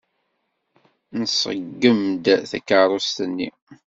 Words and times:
Nṣeggem-d 1.21 2.25
takeṛṛust-nni. 2.49 3.49